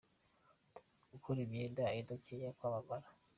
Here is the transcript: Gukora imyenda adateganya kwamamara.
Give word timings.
Gukora 1.11 1.37
imyenda 1.45 1.81
adateganya 1.99 2.51
kwamamara. 2.57 3.07